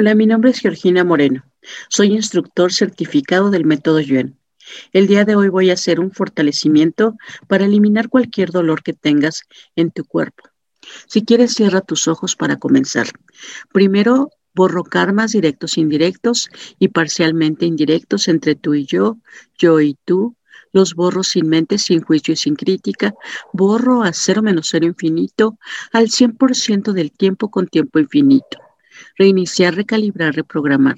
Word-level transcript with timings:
Hola, 0.00 0.14
mi 0.14 0.26
nombre 0.26 0.52
es 0.52 0.60
Georgina 0.60 1.02
Moreno. 1.02 1.44
Soy 1.88 2.14
instructor 2.14 2.72
certificado 2.72 3.50
del 3.50 3.64
método 3.64 3.98
Yuen. 3.98 4.38
El 4.92 5.08
día 5.08 5.24
de 5.24 5.34
hoy 5.34 5.48
voy 5.48 5.70
a 5.70 5.72
hacer 5.72 5.98
un 5.98 6.12
fortalecimiento 6.12 7.16
para 7.48 7.64
eliminar 7.64 8.08
cualquier 8.08 8.52
dolor 8.52 8.84
que 8.84 8.92
tengas 8.92 9.42
en 9.74 9.90
tu 9.90 10.04
cuerpo. 10.04 10.50
Si 11.08 11.24
quieres, 11.24 11.52
cierra 11.54 11.80
tus 11.80 12.06
ojos 12.06 12.36
para 12.36 12.58
comenzar. 12.58 13.08
Primero, 13.72 14.30
borro 14.54 14.84
karmas 14.84 15.32
directos 15.32 15.76
e 15.76 15.80
indirectos 15.80 16.48
y 16.78 16.86
parcialmente 16.90 17.66
indirectos 17.66 18.28
entre 18.28 18.54
tú 18.54 18.74
y 18.74 18.86
yo, 18.86 19.18
yo 19.58 19.80
y 19.80 19.98
tú. 20.04 20.36
Los 20.72 20.94
borro 20.94 21.24
sin 21.24 21.48
mente, 21.48 21.76
sin 21.76 22.02
juicio 22.02 22.34
y 22.34 22.36
sin 22.36 22.54
crítica. 22.54 23.14
Borro 23.52 24.04
a 24.04 24.12
cero 24.12 24.42
menos 24.42 24.68
cero 24.70 24.86
infinito 24.86 25.58
al 25.92 26.08
100% 26.08 26.92
del 26.92 27.10
tiempo 27.10 27.50
con 27.50 27.66
tiempo 27.66 27.98
infinito 27.98 28.67
reiniciar, 29.16 29.74
recalibrar, 29.74 30.34
reprogramar. 30.34 30.96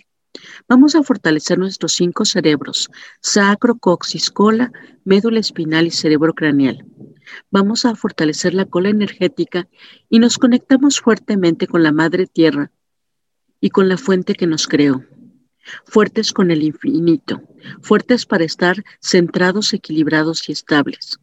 Vamos 0.68 0.94
a 0.94 1.02
fortalecer 1.02 1.58
nuestros 1.58 1.92
cinco 1.92 2.24
cerebros, 2.24 2.88
sacro, 3.20 3.76
coxis, 3.76 4.30
cola, 4.30 4.72
médula 5.04 5.40
espinal 5.40 5.86
y 5.86 5.90
cerebro 5.90 6.34
craneal. 6.34 6.84
Vamos 7.50 7.84
a 7.84 7.94
fortalecer 7.94 8.54
la 8.54 8.64
cola 8.64 8.88
energética 8.90 9.68
y 10.08 10.18
nos 10.18 10.38
conectamos 10.38 11.00
fuertemente 11.00 11.66
con 11.66 11.82
la 11.82 11.92
madre 11.92 12.26
tierra 12.26 12.70
y 13.60 13.70
con 13.70 13.88
la 13.88 13.96
fuente 13.96 14.34
que 14.34 14.46
nos 14.46 14.66
creó. 14.66 15.04
Fuertes 15.84 16.32
con 16.32 16.50
el 16.50 16.62
infinito, 16.62 17.42
fuertes 17.82 18.24
para 18.24 18.44
estar 18.44 18.82
centrados, 19.00 19.72
equilibrados 19.74 20.48
y 20.48 20.52
estables. 20.52 21.20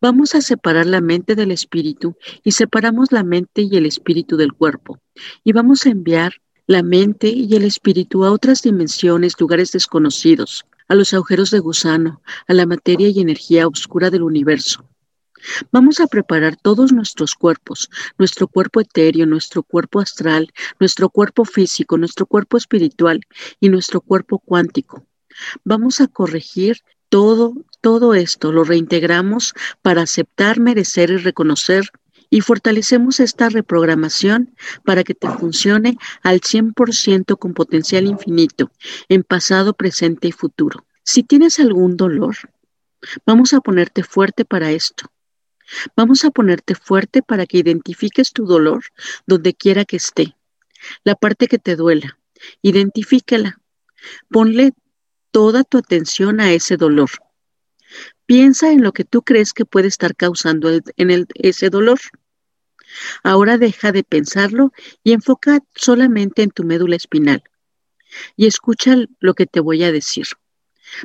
Vamos 0.00 0.34
a 0.34 0.40
separar 0.40 0.86
la 0.86 1.00
mente 1.00 1.34
del 1.34 1.50
espíritu 1.50 2.16
y 2.42 2.52
separamos 2.52 3.12
la 3.12 3.24
mente 3.24 3.62
y 3.62 3.76
el 3.76 3.86
espíritu 3.86 4.36
del 4.36 4.52
cuerpo. 4.52 4.98
Y 5.44 5.52
vamos 5.52 5.86
a 5.86 5.90
enviar 5.90 6.34
la 6.66 6.82
mente 6.82 7.28
y 7.28 7.54
el 7.54 7.64
espíritu 7.64 8.24
a 8.24 8.30
otras 8.30 8.62
dimensiones, 8.62 9.38
lugares 9.40 9.72
desconocidos, 9.72 10.64
a 10.88 10.94
los 10.94 11.12
agujeros 11.12 11.50
de 11.50 11.58
gusano, 11.58 12.22
a 12.46 12.54
la 12.54 12.66
materia 12.66 13.08
y 13.08 13.20
energía 13.20 13.66
oscura 13.66 14.10
del 14.10 14.22
universo. 14.22 14.88
Vamos 15.72 16.00
a 16.00 16.06
preparar 16.06 16.56
todos 16.56 16.92
nuestros 16.92 17.34
cuerpos, 17.34 17.88
nuestro 18.18 18.46
cuerpo 18.46 18.80
etéreo, 18.80 19.26
nuestro 19.26 19.62
cuerpo 19.62 20.00
astral, 20.00 20.52
nuestro 20.78 21.08
cuerpo 21.08 21.44
físico, 21.44 21.96
nuestro 21.96 22.26
cuerpo 22.26 22.56
espiritual 22.56 23.20
y 23.58 23.68
nuestro 23.68 24.00
cuerpo 24.00 24.38
cuántico. 24.38 25.06
Vamos 25.64 26.00
a 26.00 26.08
corregir 26.08 26.78
todo, 27.08 27.54
todo 27.80 28.14
esto 28.14 28.52
lo 28.52 28.64
reintegramos 28.64 29.54
para 29.82 30.02
aceptar, 30.02 30.60
merecer 30.60 31.10
y 31.10 31.16
reconocer 31.16 31.90
y 32.30 32.42
fortalecemos 32.42 33.18
esta 33.18 33.48
reprogramación 33.48 34.54
para 34.84 35.02
que 35.02 35.14
te 35.14 35.28
funcione 35.28 35.98
al 36.22 36.40
100% 36.40 37.36
con 37.38 37.54
potencial 37.54 38.06
infinito 38.06 38.70
en 39.08 39.24
pasado, 39.24 39.74
presente 39.74 40.28
y 40.28 40.32
futuro. 40.32 40.86
Si 41.02 41.24
tienes 41.24 41.58
algún 41.58 41.96
dolor, 41.96 42.36
vamos 43.26 43.52
a 43.52 43.60
ponerte 43.60 44.04
fuerte 44.04 44.44
para 44.44 44.70
esto. 44.70 45.10
Vamos 45.96 46.24
a 46.24 46.30
ponerte 46.30 46.74
fuerte 46.74 47.22
para 47.22 47.46
que 47.46 47.58
identifiques 47.58 48.32
tu 48.32 48.46
dolor 48.46 48.84
donde 49.26 49.54
quiera 49.54 49.84
que 49.84 49.96
esté. 49.96 50.36
La 51.04 51.14
parte 51.14 51.48
que 51.48 51.58
te 51.58 51.76
duela, 51.76 52.18
identifícala. 52.62 53.60
Ponle 54.28 54.72
toda 55.30 55.64
tu 55.64 55.78
atención 55.78 56.40
a 56.40 56.52
ese 56.52 56.76
dolor. 56.76 57.10
Piensa 58.30 58.70
en 58.70 58.84
lo 58.84 58.92
que 58.92 59.02
tú 59.02 59.22
crees 59.22 59.52
que 59.52 59.64
puede 59.64 59.88
estar 59.88 60.14
causando 60.14 60.70
en 60.70 61.26
ese 61.34 61.68
dolor. 61.68 61.98
Ahora 63.24 63.58
deja 63.58 63.90
de 63.90 64.04
pensarlo 64.04 64.72
y 65.02 65.14
enfoca 65.14 65.64
solamente 65.74 66.42
en 66.42 66.52
tu 66.52 66.62
médula 66.62 66.94
espinal. 66.94 67.42
Y 68.36 68.46
escucha 68.46 68.94
lo 69.18 69.34
que 69.34 69.46
te 69.46 69.58
voy 69.58 69.82
a 69.82 69.90
decir. 69.90 70.26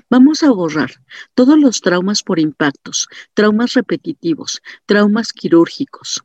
Vamos 0.07 0.43
a 0.43 0.51
borrar 0.51 1.01
todos 1.33 1.57
los 1.57 1.81
traumas 1.81 2.21
por 2.21 2.37
impactos, 2.37 3.07
traumas 3.33 3.73
repetitivos, 3.73 4.61
traumas 4.85 5.33
quirúrgicos, 5.33 6.21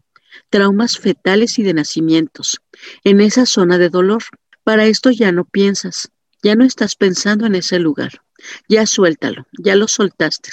traumas 0.51 0.99
fetales 0.99 1.59
y 1.59 1.63
de 1.63 1.73
nacimientos, 1.73 2.61
en 3.05 3.23
esa 3.23 3.47
zona 3.47 3.79
de 3.79 3.89
dolor. 3.89 4.23
Para 4.65 4.85
esto 4.85 5.11
ya 5.11 5.33
no 5.33 5.47
piensas, 5.47 6.11
ya 6.43 6.57
no 6.57 6.65
estás 6.67 6.95
pensando 6.95 7.47
en 7.47 7.55
ese 7.55 7.79
lugar. 7.79 8.21
Ya 8.69 8.85
suéltalo, 8.85 9.47
ya 9.59 9.77
lo 9.77 9.89
soltaste. 9.89 10.51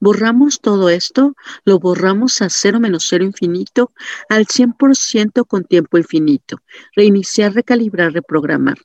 Borramos 0.00 0.60
todo 0.60 0.88
esto, 0.88 1.34
lo 1.64 1.78
borramos 1.78 2.42
a 2.42 2.50
cero 2.50 2.80
menos 2.80 3.06
cero 3.08 3.24
infinito, 3.24 3.92
al 4.28 4.46
100% 4.46 5.46
con 5.46 5.64
tiempo 5.64 5.98
infinito. 5.98 6.62
Reiniciar, 6.94 7.54
recalibrar, 7.54 8.12
reprogramar. 8.12 8.78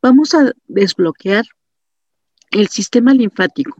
Vamos 0.00 0.34
a 0.34 0.52
desbloquear 0.66 1.44
el 2.50 2.68
sistema 2.68 3.12
linfático 3.12 3.76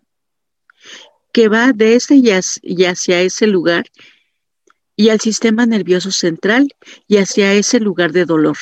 que 1.33 1.49
va 1.49 1.73
desde 1.73 2.17
y 2.17 2.85
hacia 2.85 3.21
ese 3.21 3.47
lugar 3.47 3.87
y 4.97 5.09
al 5.09 5.21
sistema 5.21 5.67
nervioso 5.67 6.13
central 6.13 6.69
y 7.09 7.17
hacia 7.17 7.53
ese 7.55 7.81
lugar 7.81 8.13
de 8.13 8.25
dolor. 8.25 8.57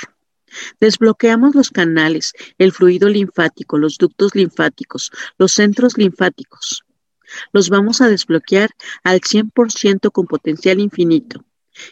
Desbloqueamos 0.81 1.55
los 1.55 1.71
canales, 1.71 2.33
el 2.59 2.73
fluido 2.73 3.09
linfático, 3.09 3.79
los 3.79 3.99
ductos 3.99 4.35
linfáticos, 4.35 5.11
los 5.39 5.53
centros 5.53 5.97
linfáticos. 5.97 6.82
Los 7.53 7.69
vamos 7.69 8.01
a 8.01 8.09
desbloquear 8.09 8.71
al 9.03 9.21
100% 9.21 10.11
con 10.11 10.27
potencial 10.27 10.81
infinito, 10.81 11.45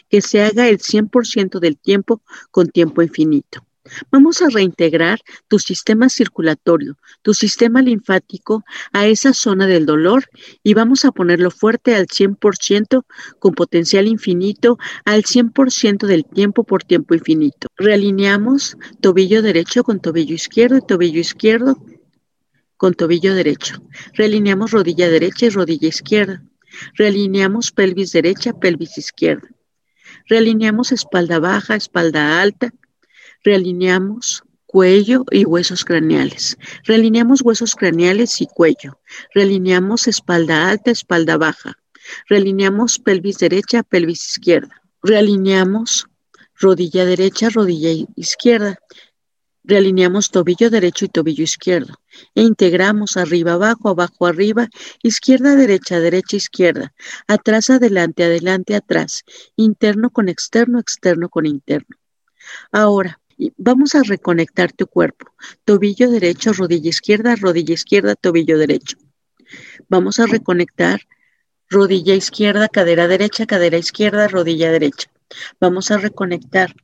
que 0.09 0.21
se 0.21 0.41
haga 0.41 0.67
el 0.67 0.79
100% 0.79 1.59
del 1.59 1.77
tiempo 1.77 2.21
con 2.51 2.69
tiempo 2.69 3.01
infinito. 3.01 3.65
Vamos 4.11 4.41
a 4.41 4.49
reintegrar 4.49 5.19
tu 5.47 5.57
sistema 5.57 6.07
circulatorio, 6.07 6.97
tu 7.23 7.33
sistema 7.33 7.81
linfático 7.81 8.63
a 8.93 9.07
esa 9.07 9.33
zona 9.33 9.65
del 9.65 9.87
dolor 9.87 10.25
y 10.63 10.75
vamos 10.75 11.03
a 11.03 11.11
ponerlo 11.11 11.49
fuerte 11.49 11.95
al 11.95 12.05
100% 12.05 13.03
con 13.39 13.53
potencial 13.53 14.07
infinito 14.07 14.77
al 15.03 15.23
100% 15.23 16.05
del 16.05 16.25
tiempo 16.25 16.63
por 16.63 16.83
tiempo 16.83 17.15
infinito. 17.15 17.69
Realineamos 17.75 18.77
tobillo 19.01 19.41
derecho 19.41 19.83
con 19.83 19.99
tobillo 19.99 20.35
izquierdo 20.35 20.77
y 20.77 20.85
tobillo 20.85 21.19
izquierdo 21.19 21.75
con 22.81 22.95
tobillo 22.95 23.35
derecho. 23.35 23.75
Realineamos 24.15 24.71
rodilla 24.71 25.07
derecha 25.07 25.45
y 25.45 25.49
rodilla 25.49 25.87
izquierda. 25.87 26.41
Realineamos 26.95 27.71
pelvis 27.71 28.11
derecha, 28.11 28.53
pelvis 28.53 28.97
izquierda. 28.97 29.47
Realineamos 30.27 30.91
espalda 30.91 31.37
baja, 31.37 31.75
espalda 31.75 32.41
alta 32.41 32.73
Realineamos 33.43 34.41
cuello 34.65 35.25
y 35.29 35.45
huesos 35.45 35.85
craneales. 35.85 36.57
Realineamos 36.83 37.43
huesos 37.43 37.75
craneales 37.75 38.41
y 38.41 38.47
cuello. 38.47 38.99
Realineamos 39.35 40.07
espalda 40.07 40.71
alta, 40.71 40.89
espalda 40.89 41.37
baja. 41.37 41.77
Realineamos 42.29 42.97
pelvis 42.97 43.37
derecha, 43.37 43.83
pelvis 43.83 44.27
izquierda. 44.27 44.81
Realineamos 45.03 46.07
rodilla 46.55 47.05
derecha, 47.05 47.49
rodilla 47.51 48.07
izquierda. 48.15 48.79
Realineamos 49.63 50.31
tobillo 50.31 50.69
derecho 50.69 51.05
y 51.05 51.09
tobillo 51.09 51.43
izquierdo. 51.43 51.95
E 52.35 52.41
integramos 52.41 53.17
arriba, 53.17 53.53
abajo, 53.53 53.89
abajo, 53.89 54.25
arriba, 54.25 54.69
izquierda, 55.03 55.55
derecha, 55.55 55.99
derecha, 55.99 56.35
izquierda. 56.35 56.93
Atrás, 57.27 57.69
adelante, 57.69 58.23
adelante, 58.23 58.75
atrás. 58.75 59.23
Interno 59.55 60.09
con 60.09 60.29
externo, 60.29 60.79
externo 60.79 61.29
con 61.29 61.45
interno. 61.45 61.95
Ahora, 62.71 63.19
vamos 63.57 63.95
a 63.95 64.03
reconectar 64.03 64.71
tu 64.71 64.87
cuerpo. 64.87 65.31
Tobillo 65.63 66.09
derecho, 66.09 66.53
rodilla 66.53 66.89
izquierda, 66.89 67.35
rodilla 67.35 67.73
izquierda, 67.73 68.15
tobillo 68.15 68.57
derecho. 68.57 68.97
Vamos 69.89 70.19
a 70.19 70.25
reconectar 70.25 71.01
rodilla 71.69 72.15
izquierda, 72.15 72.67
cadera 72.67 73.07
derecha, 73.07 73.45
cadera 73.45 73.77
izquierda, 73.77 74.27
rodilla 74.27 74.71
derecha. 74.71 75.09
Vamos 75.59 75.91
a 75.91 75.97
reconectar 75.97 76.75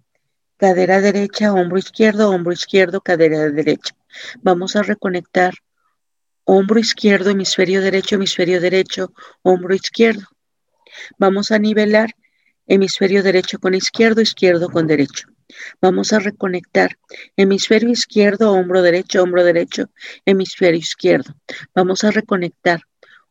cadera 0.57 1.01
derecha, 1.01 1.53
hombro 1.53 1.77
izquierdo, 1.77 2.29
hombro 2.29 2.51
izquierdo, 2.53 3.01
cadera 3.01 3.49
derecha. 3.49 3.95
Vamos 4.41 4.75
a 4.75 4.83
reconectar 4.83 5.53
hombro 6.43 6.79
izquierdo, 6.79 7.29
hemisferio 7.29 7.81
derecho, 7.81 8.15
hemisferio 8.15 8.59
derecho, 8.61 9.13
hombro 9.43 9.75
izquierdo. 9.75 10.27
Vamos 11.17 11.51
a 11.51 11.59
nivelar 11.59 12.15
hemisferio 12.67 13.23
derecho 13.23 13.59
con 13.59 13.75
izquierdo, 13.75 14.21
izquierdo 14.21 14.69
con 14.69 14.87
derecho. 14.87 15.27
Vamos 15.81 16.11
a 16.13 16.19
reconectar 16.19 16.97
hemisferio 17.35 17.89
izquierdo, 17.89 18.51
hombro 18.51 18.81
derecho, 18.81 19.23
hombro 19.23 19.43
derecho, 19.43 19.89
hemisferio 20.25 20.79
izquierdo. 20.79 21.35
Vamos 21.73 22.03
a 22.03 22.11
reconectar 22.11 22.81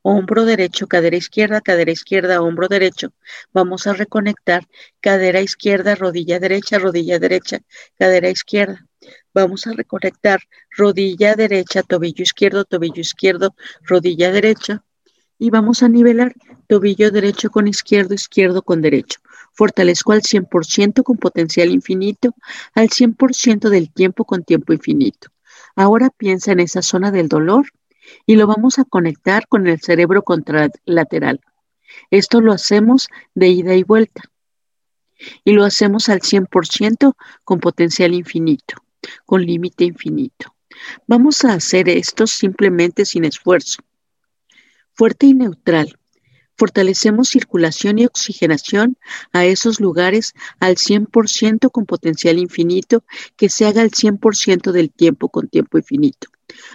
hombro 0.09 0.45
derecho, 0.45 0.87
cadera 0.87 1.17
izquierda, 1.17 1.61
cadera 1.61 1.91
izquierda, 1.91 2.41
hombro 2.41 2.69
derecho. 2.69 3.13
Vamos 3.53 3.89
a 3.89 3.93
reconectar 3.93 4.63
cadera 5.01 5.41
izquierda, 5.41 5.97
rodilla 5.97 6.39
derecha, 6.39 6.79
rodilla 6.79 7.19
derecha, 7.19 7.59
cadera 7.99 8.31
izquierda. 8.31 8.87
Vamos 9.35 9.67
a 9.67 9.73
reconectar 9.73 10.41
rodilla 10.77 11.35
derecha, 11.35 11.83
tobillo 11.83 12.23
izquierdo, 12.23 12.65
tobillo 12.65 13.01
izquierdo, 13.01 13.57
rodilla 13.83 14.31
derecha. 14.31 14.85
Y 15.39 15.51
vamos 15.51 15.83
a 15.83 15.89
nivelar 15.89 16.35
tobillo 16.69 17.11
derecho 17.11 17.51
con 17.51 17.67
izquierdo, 17.67 18.15
izquierdo 18.15 18.63
con 18.63 18.81
derecho 18.81 19.19
Fortalezco 19.53 20.13
al 20.13 20.23
100% 20.23 21.03
con 21.03 21.17
potencial 21.17 21.71
infinito, 21.71 22.35
al 22.75 22.91
100% 22.91 23.71
del 23.71 23.93
tiempo 23.93 24.25
con 24.25 24.45
tiempo 24.45 24.73
infinito. 24.73 25.31
Ahora 25.75 26.11
piensa 26.11 26.53
en 26.53 26.61
esa 26.61 26.81
zona 26.81 27.11
del 27.11 27.29
dolor 27.29 27.67
y 28.27 28.37
lo 28.37 28.47
vamos 28.47 28.79
a 28.79 28.85
conectar 28.85 29.47
con 29.49 29.67
el 29.67 29.81
cerebro 29.81 30.23
contralateral. 30.23 31.41
Esto 32.11 32.41
lo 32.41 32.53
hacemos 32.53 33.09
de 33.35 33.49
ida 33.49 33.75
y 33.75 33.83
vuelta. 33.83 34.23
Y 35.45 35.53
lo 35.53 35.65
hacemos 35.65 36.09
al 36.09 36.21
100% 36.21 37.15
con 37.45 37.61
potencial 37.61 38.13
infinito, 38.15 38.77
con 39.25 39.45
límite 39.45 39.85
infinito. 39.85 40.55
Vamos 41.07 41.45
a 41.45 41.55
hacer 41.55 41.89
esto 41.89 42.27
simplemente 42.27 43.05
sin 43.05 43.25
esfuerzo. 43.25 43.83
Fuerte 44.93 45.27
y 45.27 45.35
neutral. 45.35 45.99
Fortalecemos 46.59 47.29
circulación 47.29 47.99
y 47.99 48.07
oxigenación 48.07 48.97
a 49.33 49.45
esos 49.45 49.79
lugares 49.79 50.33
al 50.59 50.77
100% 50.77 51.71
con 51.71 51.85
potencial 51.85 52.39
infinito 52.39 53.05
que 53.37 53.51
se 53.51 53.67
haga 53.67 53.83
al 53.83 53.91
100% 53.91 54.73
del 54.73 54.91
tiempo 54.91 55.29
con 55.29 55.49
tiempo 55.49 55.77
infinito. 55.77 56.29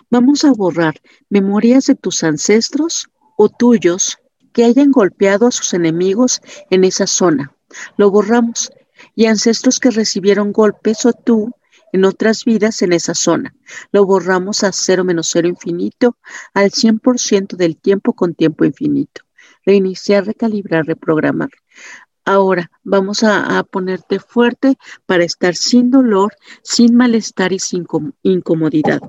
Vamos 0.09 0.43
a 0.43 0.51
borrar 0.51 0.95
memorias 1.29 1.85
de 1.85 1.95
tus 1.95 2.23
ancestros 2.23 3.07
o 3.37 3.49
tuyos 3.49 4.17
que 4.53 4.65
hayan 4.65 4.91
golpeado 4.91 5.47
a 5.47 5.51
sus 5.51 5.73
enemigos 5.73 6.41
en 6.69 6.83
esa 6.83 7.07
zona. 7.07 7.55
Lo 7.97 8.11
borramos. 8.11 8.71
Y 9.15 9.25
ancestros 9.25 9.79
que 9.79 9.89
recibieron 9.89 10.51
golpes 10.51 11.07
o 11.07 11.13
tú 11.13 11.55
en 11.91 12.05
otras 12.05 12.45
vidas 12.45 12.81
en 12.81 12.93
esa 12.93 13.13
zona. 13.13 13.55
Lo 13.91 14.05
borramos 14.05 14.63
a 14.63 14.71
cero 14.71 15.03
menos 15.03 15.29
cero 15.31 15.47
infinito 15.47 16.17
al 16.53 16.71
100% 16.71 17.55
del 17.55 17.77
tiempo 17.77 18.13
con 18.13 18.35
tiempo 18.35 18.65
infinito. 18.65 19.21
Reiniciar, 19.65 20.25
recalibrar, 20.25 20.85
reprogramar. 20.85 21.49
Ahora 22.23 22.69
vamos 22.83 23.23
a, 23.23 23.57
a, 23.57 23.63
ponerte 23.63 24.19
fuerte 24.19 24.77
para 25.05 25.23
estar 25.23 25.55
sin 25.55 25.89
dolor, 25.89 26.35
sin 26.61 26.95
malestar 26.95 27.51
y 27.51 27.59
sin 27.59 27.85
incomodidad. 28.21 29.01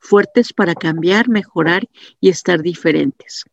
Fuertes 0.00 0.52
para 0.52 0.74
cambiar, 0.74 1.28
mejorar 1.28 1.88
y 2.20 2.28
estar 2.28 2.62
diferentes. 2.62 3.44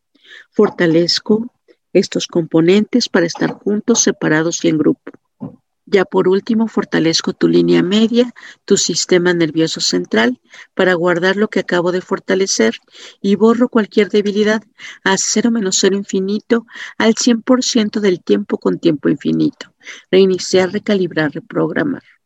Fortalezco 0.50 1.52
estos 1.92 2.26
componentes 2.26 3.08
para 3.08 3.26
estar 3.26 3.50
juntos, 3.50 4.00
separados 4.00 4.64
y 4.64 4.68
en 4.68 4.78
grupo. 4.78 5.12
Ya 5.86 6.06
por 6.06 6.28
último, 6.28 6.66
fortalezco 6.66 7.34
tu 7.34 7.46
línea 7.46 7.82
media, 7.82 8.32
tu 8.64 8.78
sistema 8.78 9.34
nervioso 9.34 9.80
central, 9.80 10.40
para 10.72 10.94
guardar 10.94 11.36
lo 11.36 11.48
que 11.48 11.60
acabo 11.60 11.92
de 11.92 12.00
fortalecer 12.00 12.76
y 13.20 13.36
borro 13.36 13.68
cualquier 13.68 14.08
debilidad 14.08 14.62
a 15.04 15.18
cero 15.18 15.50
menos 15.50 15.76
cero 15.78 15.94
infinito 15.96 16.66
al 16.96 17.14
100% 17.14 18.00
del 18.00 18.22
tiempo 18.22 18.56
con 18.56 18.78
tiempo 18.78 19.10
infinito. 19.10 19.74
Reiniciar, 20.10 20.72
recalibrar, 20.72 21.32
reprogramar. 21.32 22.02